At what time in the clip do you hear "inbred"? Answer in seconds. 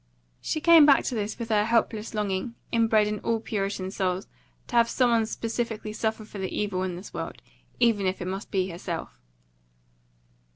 2.71-3.05